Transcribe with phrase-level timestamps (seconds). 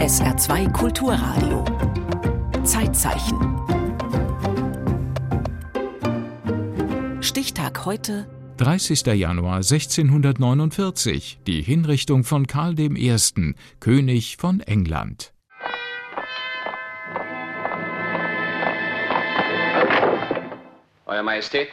[0.00, 1.62] SR2 Kulturradio.
[2.64, 3.36] Zeitzeichen.
[7.20, 8.26] Stichtag heute.
[8.56, 9.04] 30.
[9.08, 13.14] Januar 1649, die Hinrichtung von Karl I.,
[13.80, 15.34] König von England.
[21.04, 21.68] Euer Majestät,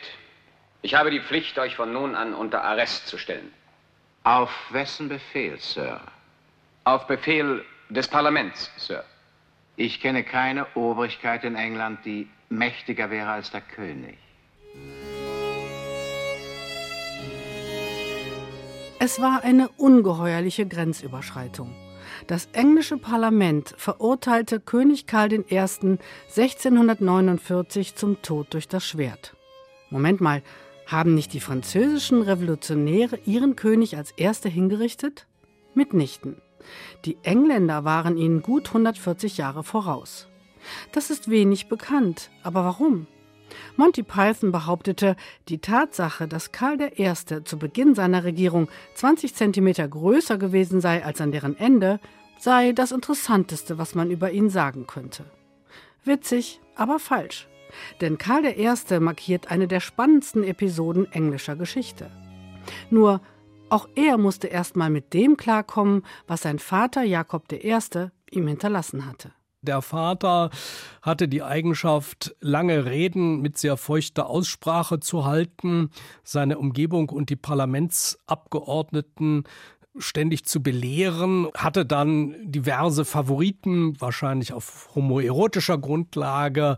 [0.82, 3.54] ich habe die Pflicht, euch von nun an unter Arrest zu stellen.
[4.26, 6.02] Auf wessen Befehl, Sir?
[6.84, 9.04] Auf Befehl des Parlaments, Sir.
[9.76, 14.18] Ich kenne keine Obrigkeit in England, die mächtiger wäre als der König.
[19.00, 21.76] Es war eine ungeheuerliche Grenzüberschreitung.
[22.26, 25.46] Das englische Parlament verurteilte König Karl I.
[25.50, 29.36] 1649 zum Tod durch das Schwert.
[29.92, 30.42] Moment mal,
[30.88, 35.28] haben nicht die französischen Revolutionäre ihren König als Erste hingerichtet?
[35.76, 36.42] Mitnichten.
[37.06, 40.28] Die Engländer waren ihnen gut 140 Jahre voraus.
[40.92, 43.08] Das ist wenig bekannt, aber warum?
[43.78, 45.16] Monty Python behauptete,
[45.48, 47.14] die Tatsache, dass Karl I.
[47.44, 52.00] zu Beginn seiner Regierung 20 Zentimeter größer gewesen sei als an deren Ende,
[52.40, 55.26] sei das Interessanteste, was man über ihn sagen könnte.
[56.04, 57.48] Witzig, aber falsch.
[58.02, 59.00] Denn Karl I.
[59.00, 62.10] markiert eine der spannendsten Episoden englischer Geschichte.
[62.90, 63.22] Nur,
[63.70, 67.78] auch er musste erst mal mit dem klarkommen, was sein Vater Jakob I.
[68.32, 69.32] ihm hinterlassen hatte.
[69.62, 70.50] Der Vater
[71.02, 75.90] hatte die Eigenschaft, lange Reden mit sehr feuchter Aussprache zu halten,
[76.24, 79.44] seine Umgebung und die Parlamentsabgeordneten
[79.98, 86.78] ständig zu belehren, hatte dann diverse Favoriten, wahrscheinlich auf homoerotischer Grundlage,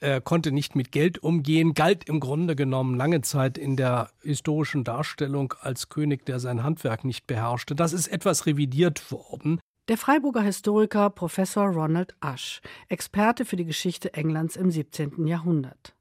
[0.00, 4.82] er konnte nicht mit Geld umgehen, galt im Grunde genommen lange Zeit in der historischen
[4.82, 7.74] Darstellung als König, der sein Handwerk nicht beherrschte.
[7.74, 9.60] Das ist etwas revidiert worden.
[9.88, 15.26] Der Freiburger Historiker Professor Ronald Asch, Experte für die Geschichte Englands im 17.
[15.26, 15.94] Jahrhundert.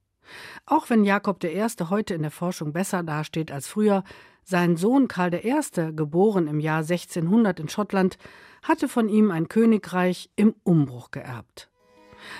[0.65, 1.65] Auch wenn Jakob I.
[1.89, 4.03] heute in der Forschung besser dasteht als früher,
[4.43, 8.17] sein Sohn Karl I., geboren im Jahr 1600 in Schottland,
[8.63, 11.68] hatte von ihm ein Königreich im Umbruch geerbt.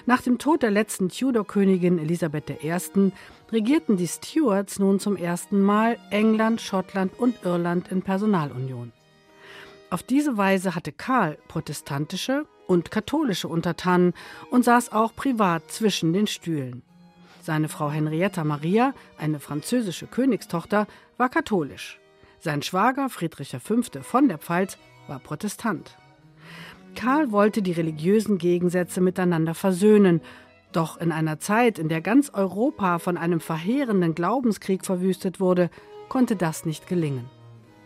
[0.06, 3.12] Nach dem Tod der letzten Tudor-Königin Elisabeth I.
[3.52, 8.92] regierten die Stuarts nun zum ersten Mal England, Schottland und Irland in Personalunion.
[9.90, 14.14] Auf diese Weise hatte Karl protestantische und katholische Untertanen
[14.52, 16.84] und saß auch privat zwischen den Stühlen.
[17.42, 20.86] Seine Frau Henrietta Maria, eine französische Königstochter,
[21.18, 22.00] war katholisch.
[22.40, 23.82] Sein Schwager Friedrich V.
[24.04, 25.98] von der Pfalz war Protestant.
[26.96, 30.22] Karl wollte die religiösen Gegensätze miteinander versöhnen,
[30.72, 35.70] doch in einer Zeit, in der ganz Europa von einem verheerenden Glaubenskrieg verwüstet wurde,
[36.10, 37.30] konnte das nicht gelingen.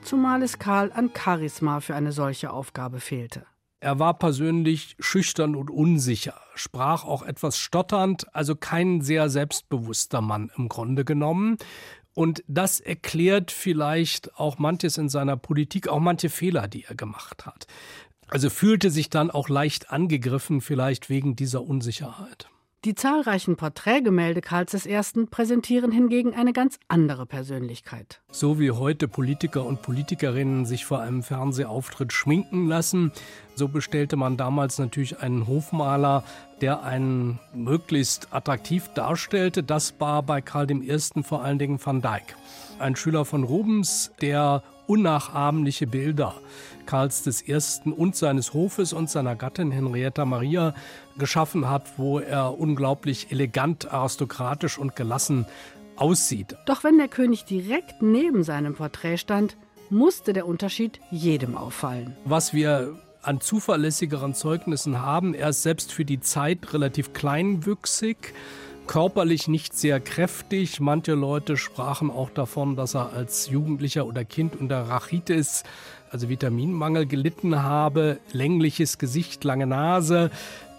[0.01, 3.45] Zumal es Karl an Charisma für eine solche Aufgabe fehlte.
[3.79, 10.51] Er war persönlich schüchtern und unsicher, sprach auch etwas stotternd, also kein sehr selbstbewusster Mann
[10.57, 11.57] im Grunde genommen.
[12.13, 17.45] Und das erklärt vielleicht auch manches in seiner Politik, auch manche Fehler, die er gemacht
[17.45, 17.65] hat.
[18.29, 22.47] Also fühlte sich dann auch leicht angegriffen, vielleicht wegen dieser Unsicherheit.
[22.85, 24.99] Die zahlreichen Porträtgemälde Karls I.
[25.31, 28.21] präsentieren hingegen eine ganz andere Persönlichkeit.
[28.29, 33.13] So wie heute Politiker und Politikerinnen sich vor einem Fernsehauftritt schminken lassen,
[33.55, 36.25] so bestellte man damals natürlich einen Hofmaler,
[36.59, 39.63] der einen möglichst attraktiv darstellte.
[39.63, 40.99] Das war bei Karl I.
[41.23, 42.35] vor allen Dingen Van Dyck.
[42.79, 46.35] Ein Schüler von Rubens, der unnachahmliche Bilder
[46.85, 47.89] Karls I.
[47.89, 50.73] und seines Hofes und seiner Gattin Henrietta Maria
[51.17, 55.45] geschaffen hat, wo er unglaublich elegant, aristokratisch und gelassen
[55.95, 56.55] aussieht.
[56.65, 59.55] Doch wenn der König direkt neben seinem Porträt stand,
[59.89, 62.15] musste der Unterschied jedem auffallen.
[62.25, 68.33] Was wir an zuverlässigeren Zeugnissen haben, er ist selbst für die Zeit relativ kleinwüchsig
[68.87, 70.79] körperlich nicht sehr kräftig.
[70.79, 75.63] Manche Leute sprachen auch davon, dass er als Jugendlicher oder Kind unter Rachitis,
[76.11, 78.19] also Vitaminmangel, gelitten habe.
[78.31, 80.31] Längliches Gesicht, lange Nase.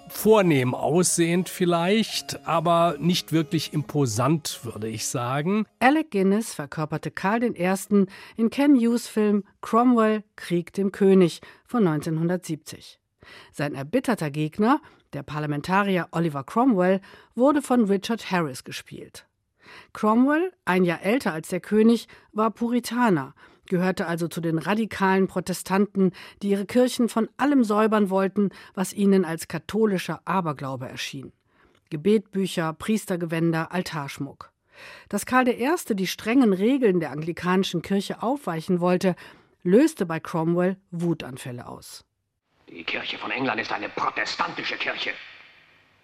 [0.08, 5.66] Vornehm aussehend vielleicht, aber nicht wirklich imposant, würde ich sagen.
[5.80, 8.06] Alec Guinness verkörperte Karl I.
[8.36, 13.00] in Ken Hughes Film Cromwell Krieg dem König von 1970.
[13.52, 14.80] Sein erbitterter Gegner,
[15.14, 17.00] der Parlamentarier Oliver Cromwell
[17.34, 19.26] wurde von Richard Harris gespielt.
[19.92, 23.34] Cromwell, ein Jahr älter als der König, war Puritaner,
[23.66, 26.12] gehörte also zu den radikalen Protestanten,
[26.42, 31.32] die ihre Kirchen von allem säubern wollten, was ihnen als katholischer Aberglaube erschien.
[31.90, 34.52] Gebetbücher, Priestergewänder, Altarschmuck.
[35.08, 35.70] Dass Karl I.
[35.90, 39.14] die strengen Regeln der anglikanischen Kirche aufweichen wollte,
[39.62, 42.04] löste bei Cromwell Wutanfälle aus.
[42.68, 45.10] Die Kirche von England ist eine protestantische Kirche.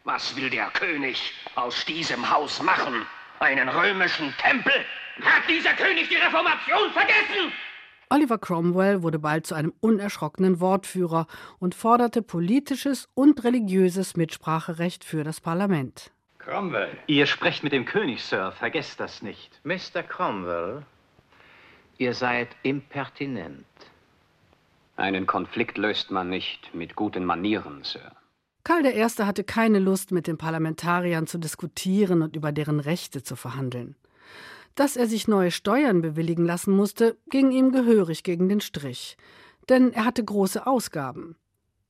[0.05, 3.07] Was will der König aus diesem Haus machen?
[3.39, 4.73] Einen römischen Tempel?
[5.23, 7.53] Hat dieser König die Reformation vergessen?
[8.11, 11.27] Oliver Cromwell wurde bald zu einem unerschrockenen Wortführer
[11.59, 16.11] und forderte politisches und religiöses Mitspracherecht für das Parlament.
[16.39, 16.97] Cromwell.
[17.07, 18.53] Ihr sprecht mit dem König, Sir.
[18.53, 19.61] Vergesst das nicht.
[19.65, 20.03] Mr.
[20.03, 20.83] Cromwell,
[21.99, 23.65] ihr seid impertinent.
[24.97, 28.13] Einen Konflikt löst man nicht mit guten Manieren, Sir.
[28.65, 29.03] Karl I.
[29.03, 33.97] hatte keine Lust, mit den Parlamentariern zu diskutieren und über deren Rechte zu verhandeln.
[34.75, 39.17] Dass er sich neue Steuern bewilligen lassen musste, ging ihm gehörig gegen den Strich.
[39.69, 41.37] Denn er hatte große Ausgaben.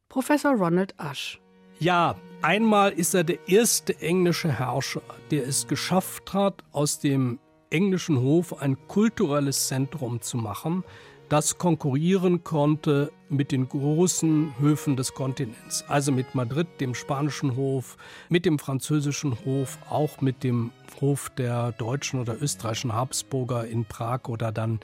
[0.09, 1.41] Professor Ronald Ash.
[1.79, 7.39] Ja, einmal ist er der erste englische Herrscher, der es geschafft hat, aus dem
[7.71, 10.85] englischen Hof ein kulturelles Zentrum zu machen,
[11.31, 15.85] das konkurrieren konnte mit den großen Höfen des Kontinents.
[15.87, 17.97] Also mit Madrid, dem spanischen Hof,
[18.29, 24.29] mit dem französischen Hof, auch mit dem Hof der deutschen oder österreichischen Habsburger in Prag
[24.29, 24.81] oder dann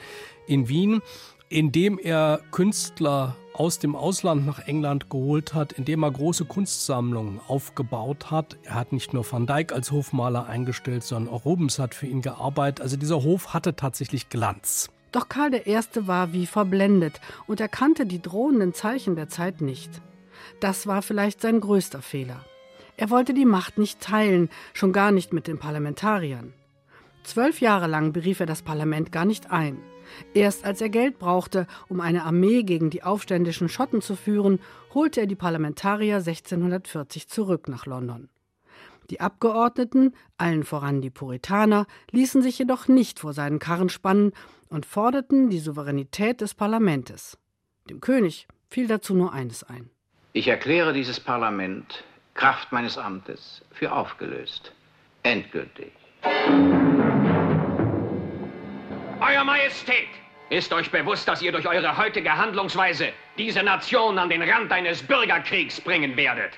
[0.46, 1.02] in Wien,
[1.48, 8.30] indem er Künstler aus dem Ausland nach England geholt hat, indem er große Kunstsammlungen aufgebaut
[8.30, 8.56] hat.
[8.62, 12.22] Er hat nicht nur Van Dyck als Hofmaler eingestellt, sondern auch Rubens hat für ihn
[12.22, 12.82] gearbeitet.
[12.82, 14.90] Also dieser Hof hatte tatsächlich Glanz.
[15.12, 15.78] Doch Karl I.
[16.06, 20.02] war wie verblendet und erkannte die drohenden Zeichen der Zeit nicht.
[20.60, 22.44] Das war vielleicht sein größter Fehler.
[22.96, 26.54] Er wollte die Macht nicht teilen, schon gar nicht mit den Parlamentariern.
[27.24, 29.78] Zwölf Jahre lang berief er das Parlament gar nicht ein.
[30.34, 34.60] Erst als er Geld brauchte, um eine Armee gegen die aufständischen Schotten zu führen,
[34.94, 38.28] holte er die Parlamentarier 1640 zurück nach London.
[39.10, 44.32] Die Abgeordneten, allen voran die Puritaner, ließen sich jedoch nicht vor seinen Karren spannen
[44.68, 47.38] und forderten die Souveränität des Parlamentes.
[47.88, 49.90] Dem König fiel dazu nur eines ein.
[50.32, 52.04] Ich erkläre dieses Parlament
[52.34, 54.72] Kraft meines Amtes für aufgelöst.
[55.22, 55.92] Endgültig.
[59.20, 60.08] Euer Majestät,
[60.48, 65.02] ist euch bewusst, dass ihr durch eure heutige Handlungsweise diese Nation an den Rand eines
[65.02, 66.52] Bürgerkriegs bringen werdet?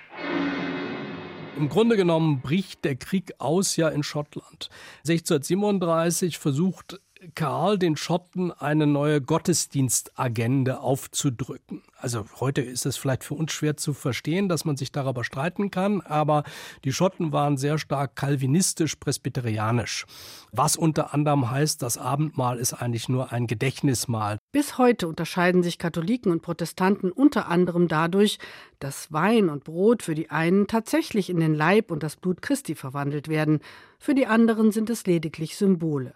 [1.59, 4.71] Im Grunde genommen bricht der Krieg aus ja in Schottland.
[4.99, 7.01] 1637 versucht
[7.35, 11.83] Karl den Schotten eine neue Gottesdienstagende aufzudrücken.
[11.97, 15.73] Also heute ist es vielleicht für uns schwer zu verstehen, dass man sich darüber streiten
[15.73, 16.45] kann, aber
[16.85, 20.07] die Schotten waren sehr stark kalvinistisch-presbyterianisch,
[20.53, 24.38] was unter anderem heißt, das Abendmahl ist eigentlich nur ein Gedächtnismahl.
[24.51, 28.39] Bis heute unterscheiden sich Katholiken und Protestanten unter anderem dadurch,
[28.79, 32.75] dass Wein und Brot für die einen tatsächlich in den Leib und das Blut Christi
[32.75, 33.61] verwandelt werden,
[33.99, 36.15] für die anderen sind es lediglich Symbole.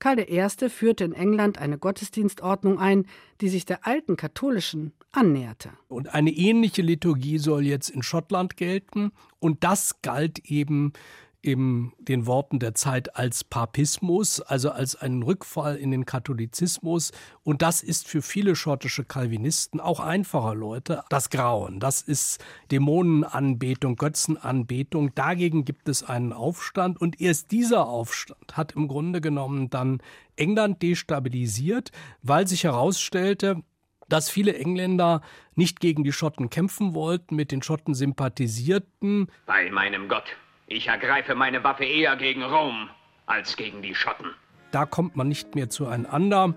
[0.00, 0.68] Karl I.
[0.68, 3.06] führte in England eine Gottesdienstordnung ein,
[3.40, 5.70] die sich der alten katholischen annäherte.
[5.88, 9.12] Und eine ähnliche Liturgie soll jetzt in Schottland gelten.
[9.38, 10.94] Und das galt eben
[11.42, 17.12] in den Worten der Zeit als Papismus, also als einen Rückfall in den Katholizismus.
[17.42, 21.80] Und das ist für viele schottische Calvinisten, auch einfacher Leute, das Grauen.
[21.80, 25.14] Das ist Dämonenanbetung, Götzenanbetung.
[25.14, 27.00] Dagegen gibt es einen Aufstand.
[27.00, 30.02] Und erst dieser Aufstand hat im Grunde genommen dann
[30.36, 31.90] England destabilisiert,
[32.22, 33.62] weil sich herausstellte,
[34.10, 35.22] dass viele Engländer
[35.54, 39.30] nicht gegen die Schotten kämpfen wollten, mit den Schotten sympathisierten.
[39.46, 40.36] Bei meinem Gott,
[40.70, 42.88] ich ergreife meine Waffe eher gegen Rom
[43.26, 44.30] als gegen die Schotten.
[44.70, 46.54] Da kommt man nicht mehr zueinander.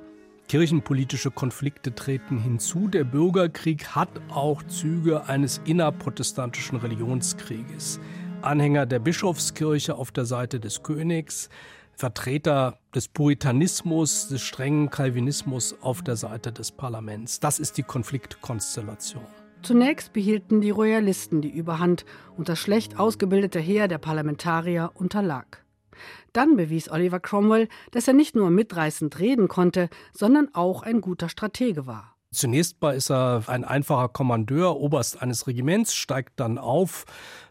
[0.47, 2.87] Kirchenpolitische Konflikte treten hinzu.
[2.87, 7.99] Der Bürgerkrieg hat auch Züge eines innerprotestantischen Religionskrieges.
[8.41, 11.49] Anhänger der Bischofskirche auf der Seite des Königs,
[11.95, 17.39] Vertreter des Puritanismus, des strengen Calvinismus auf der Seite des Parlaments.
[17.39, 19.42] Das ist die Konfliktkonstellation.
[19.63, 22.05] Zunächst behielten die Royalisten die Überhand
[22.37, 25.63] und das schlecht ausgebildete Heer der Parlamentarier unterlag.
[26.33, 31.29] Dann bewies Oliver Cromwell, dass er nicht nur mitreißend reden konnte, sondern auch ein guter
[31.29, 32.15] Stratege war.
[32.31, 37.05] Zunächst mal ist er ein einfacher Kommandeur, Oberst eines Regiments, steigt dann auf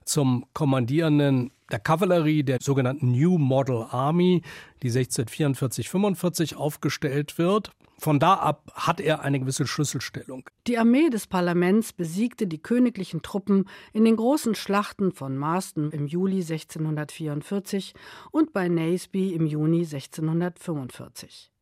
[0.05, 4.43] zum Kommandierenden der Kavallerie der sogenannten New Model Army,
[4.83, 7.73] die 1644-45 aufgestellt wird.
[7.99, 10.49] Von da ab hat er eine gewisse Schlüsselstellung.
[10.67, 16.07] Die Armee des Parlaments besiegte die königlichen Truppen in den großen Schlachten von Marston im
[16.07, 17.95] Juli 1644
[18.33, 21.53] und bei Naseby im Juni 1645.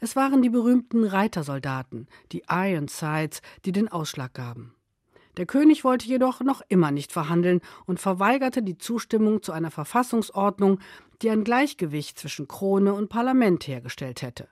[0.00, 4.74] Es waren die berühmten Reitersoldaten, die Ironsides, die den Ausschlag gaben.
[5.40, 10.80] Der König wollte jedoch noch immer nicht verhandeln und verweigerte die Zustimmung zu einer Verfassungsordnung,
[11.22, 14.48] die ein Gleichgewicht zwischen Krone und Parlament hergestellt hätte.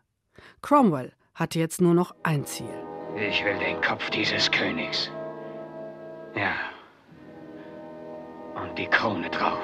[0.62, 2.72] Cromwell hatte jetzt nur noch ein Ziel.
[3.16, 5.10] Ich will den Kopf dieses Königs.
[6.34, 6.54] Ja.
[8.54, 9.60] Und die Krone drauf.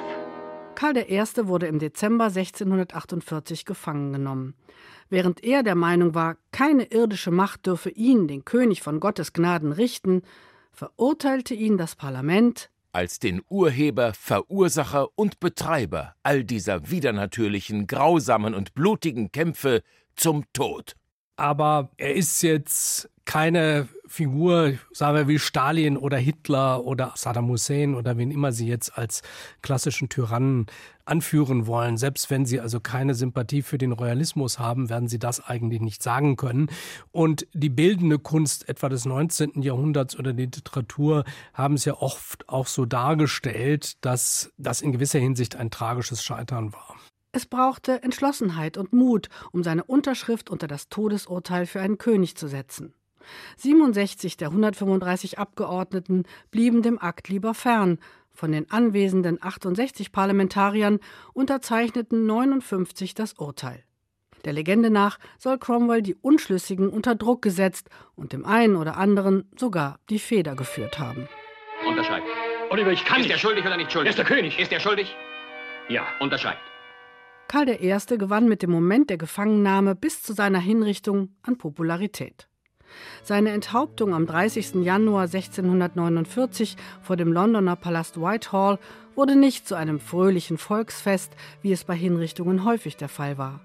[0.75, 1.23] Karl I.
[1.49, 4.53] wurde im Dezember 1648 gefangen genommen.
[5.09, 9.73] Während er der Meinung war, keine irdische Macht dürfe ihn, den König von Gottes Gnaden,
[9.73, 10.21] richten,
[10.75, 18.75] verurteilte ihn das Parlament als den Urheber, Verursacher und Betreiber all dieser widernatürlichen, grausamen und
[18.75, 19.83] blutigen Kämpfe
[20.15, 20.95] zum Tod.
[21.37, 27.95] Aber er ist jetzt keine Figur, sagen wir wie Stalin oder Hitler oder Saddam Hussein
[27.95, 29.23] oder wen immer sie jetzt als
[29.63, 30.67] klassischen Tyrannen
[31.05, 31.97] anführen wollen.
[31.97, 36.03] Selbst wenn sie also keine Sympathie für den Royalismus haben, werden sie das eigentlich nicht
[36.03, 36.69] sagen können.
[37.13, 39.63] Und die bildende Kunst etwa des 19.
[39.63, 45.19] Jahrhunderts oder die Literatur haben es ja oft auch so dargestellt, dass das in gewisser
[45.19, 46.95] Hinsicht ein tragisches Scheitern war.
[47.35, 52.47] Es brauchte Entschlossenheit und Mut, um seine Unterschrift unter das Todesurteil für einen König zu
[52.47, 52.95] setzen.
[53.57, 57.99] 67 der 135 Abgeordneten blieben dem Akt lieber fern.
[58.33, 61.01] Von den anwesenden 68 Parlamentariern
[61.33, 63.83] unterzeichneten 59 das Urteil.
[64.45, 69.51] Der Legende nach soll Cromwell die Unschlüssigen unter Druck gesetzt und dem einen oder anderen
[69.59, 71.29] sogar die Feder geführt haben.
[71.85, 72.29] Unterschreibt.
[72.71, 74.07] Oliver, ich kann Ist er schuldig oder nicht schuldig?
[74.07, 74.57] Er ist der König.
[74.61, 75.17] Ist er schuldig?
[75.89, 76.07] Ja.
[76.21, 76.74] Unterschreibt.
[77.49, 77.97] Karl I.
[78.19, 82.49] gewann mit dem Moment der Gefangennahme bis zu seiner Hinrichtung an Popularität.
[83.23, 84.77] Seine Enthauptung am 30.
[84.85, 88.79] Januar 1649 vor dem Londoner Palast Whitehall
[89.15, 91.33] wurde nicht zu einem fröhlichen Volksfest,
[91.63, 93.61] wie es bei Hinrichtungen häufig der Fall war.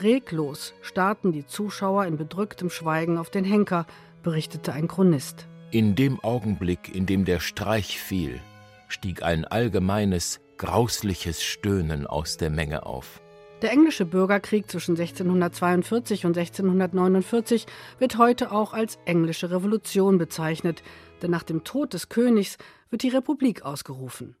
[0.00, 3.86] Reglos starrten die Zuschauer in bedrücktem Schweigen auf den Henker,
[4.22, 5.46] berichtete ein Chronist.
[5.70, 8.40] In dem Augenblick, in dem der Streich fiel,
[8.88, 13.20] stieg ein allgemeines, grausliches Stöhnen aus der Menge auf.
[13.62, 17.66] Der englische Bürgerkrieg zwischen 1642 und 1649
[17.98, 20.82] wird heute auch als englische Revolution bezeichnet,
[21.22, 22.58] denn nach dem Tod des Königs
[22.90, 24.36] wird die Republik ausgerufen.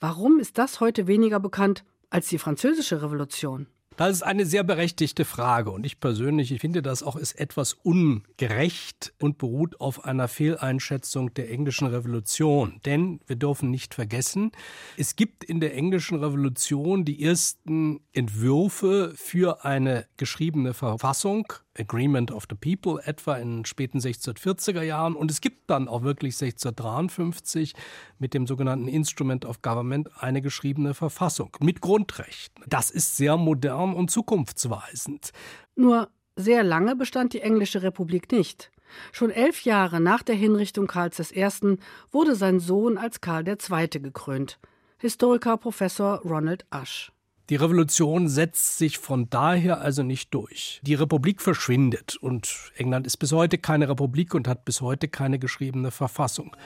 [0.00, 3.68] Warum ist das heute weniger bekannt als die französische Revolution?
[3.96, 7.72] Das ist eine sehr berechtigte Frage und ich persönlich ich finde das auch ist etwas
[7.72, 12.78] ungerecht und beruht auf einer Fehleinschätzung der englischen Revolution.
[12.84, 14.52] Denn wir dürfen nicht vergessen,
[14.98, 22.46] es gibt in der englischen Revolution die ersten Entwürfe für eine geschriebene Verfassung Agreement of
[22.48, 25.14] the People etwa in den späten 1640er Jahren.
[25.14, 27.74] Und es gibt dann auch wirklich 1653
[28.18, 32.64] mit dem sogenannten Instrument of Government eine geschriebene Verfassung mit Grundrechten.
[32.66, 35.32] Das ist sehr modern und zukunftsweisend.
[35.74, 38.70] Nur sehr lange bestand die Englische Republik nicht.
[39.12, 41.78] Schon elf Jahre nach der Hinrichtung Karls I.
[42.12, 43.88] wurde sein Sohn als Karl II.
[44.00, 44.58] gekrönt.
[44.98, 47.12] Historiker Professor Ronald Ash.
[47.48, 50.80] Die Revolution setzt sich von daher also nicht durch.
[50.82, 55.38] Die Republik verschwindet und England ist bis heute keine Republik und hat bis heute keine
[55.38, 56.56] geschriebene Verfassung.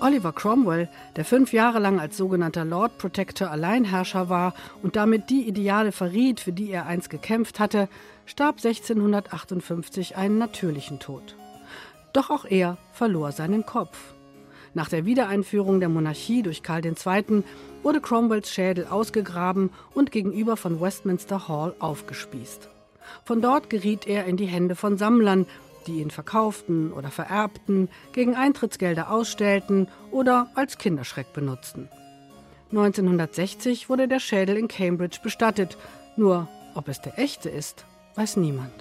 [0.00, 5.46] Oliver Cromwell, der fünf Jahre lang als sogenannter Lord Protector Alleinherrscher war und damit die
[5.46, 7.88] Ideale verriet, für die er einst gekämpft hatte,
[8.24, 11.36] starb 1658 einen natürlichen Tod.
[12.14, 14.14] Doch auch er verlor seinen Kopf.
[14.74, 17.42] Nach der Wiedereinführung der Monarchie durch Karl II.
[17.82, 22.68] wurde Cromwells Schädel ausgegraben und gegenüber von Westminster Hall aufgespießt.
[23.24, 25.46] Von dort geriet er in die Hände von Sammlern,
[25.86, 31.88] die ihn verkauften oder vererbten, gegen Eintrittsgelder ausstellten oder als Kinderschreck benutzten.
[32.70, 35.76] 1960 wurde der Schädel in Cambridge bestattet,
[36.16, 38.72] nur ob es der echte ist, weiß niemand.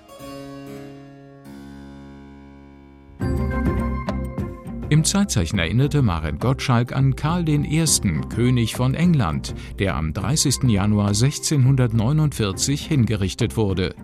[4.92, 7.86] Im Zeitzeichen erinnerte Maren Gottschalk an Karl I.,
[8.28, 10.64] König von England, der am 30.
[10.64, 13.96] Januar 1649 hingerichtet wurde.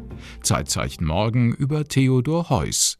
[0.43, 2.99] Zeitzeichen morgen über Theodor Heuss.